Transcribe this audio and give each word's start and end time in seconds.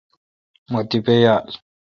مہ 0.71 0.79
تیپہ 0.89 1.13
یال۔ 1.23 1.45